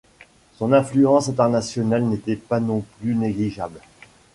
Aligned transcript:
Son 0.57 0.73
influence 0.73 1.29
internationale 1.29 2.03
n'était 2.05 2.35
pas 2.35 2.59
non 2.59 2.83
plus 2.99 3.13
négligeable. 3.13 3.79